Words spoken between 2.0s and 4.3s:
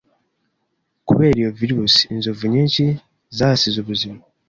inzovu nyinshi zahasize ubuzima.